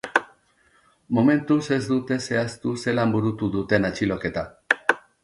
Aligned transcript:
Momentuz 1.17 1.59
ez 1.75 1.79
dute 1.91 2.17
zehaztu 2.29 2.73
zelan 2.87 3.13
burutu 3.17 3.51
duten 3.57 3.87
atxiloketa. 3.91 4.47